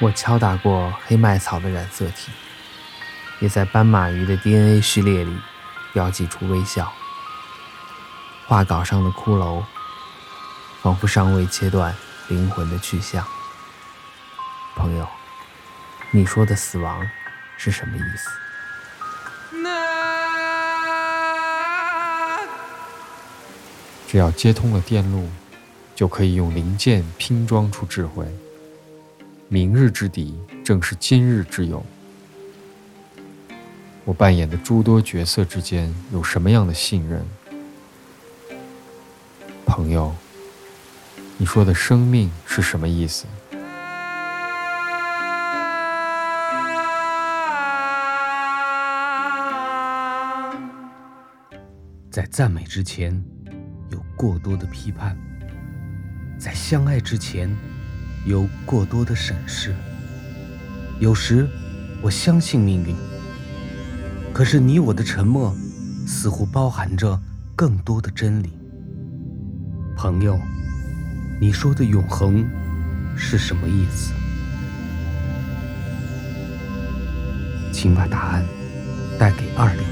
[0.00, 2.32] 我敲打过黑麦草的染色体，
[3.40, 5.38] 也在斑马鱼的 DNA 序列里
[5.92, 6.92] 标记出微笑。
[8.48, 9.62] 画稿上的骷髅，
[10.82, 11.94] 仿佛尚未切断
[12.28, 13.24] 灵魂的去向。
[14.74, 15.06] 朋友，
[16.10, 17.08] 你说的死亡
[17.56, 18.28] 是什么意思？
[24.08, 25.30] 只要接通了电路，
[25.94, 28.26] 就可以用零件拼装出智慧。
[29.52, 30.34] 明日之敌
[30.64, 31.84] 正是今日之友。
[34.02, 37.22] 我扮演的诸多角色之间有什么样的信任？
[39.66, 40.14] 朋友，
[41.36, 43.26] 你说的生命是什么意思？
[52.10, 53.22] 在赞美之前，
[53.90, 55.14] 有过多的批判；
[56.38, 57.54] 在相爱之前，
[58.24, 59.74] 有过多的审视。
[61.00, 61.48] 有时，
[62.00, 62.94] 我相信命运，
[64.32, 65.54] 可是你我的沉默，
[66.06, 67.20] 似乎包含着
[67.56, 68.52] 更多的真理。
[69.96, 70.38] 朋友，
[71.40, 72.44] 你说的永恒
[73.16, 74.12] 是什么意思？
[77.72, 78.44] 请把答案
[79.18, 79.91] 带给二零。